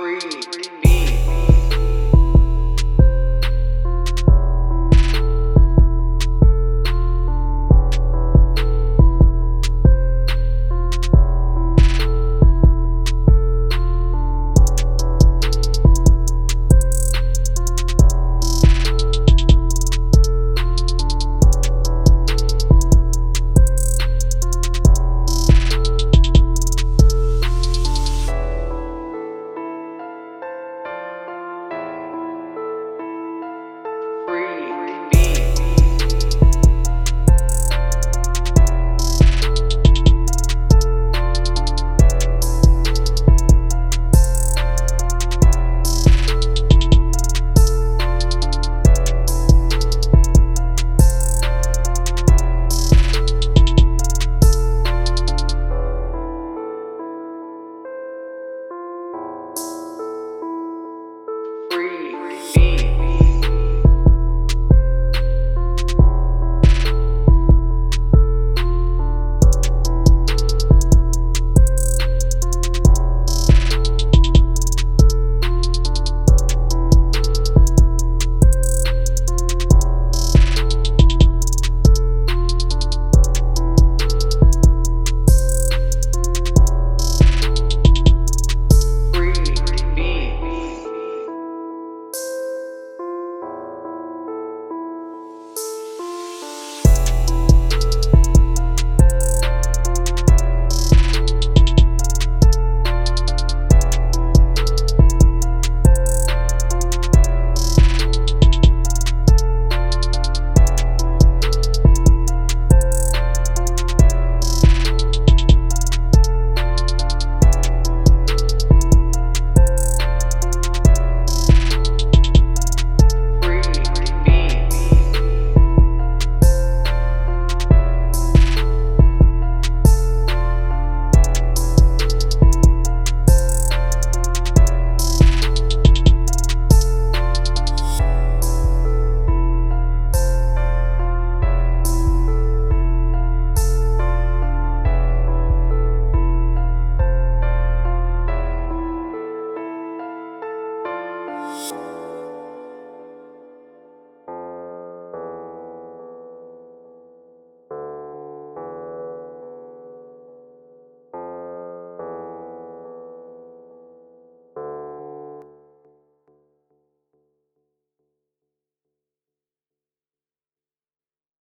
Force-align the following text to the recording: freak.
freak. 0.00 1.09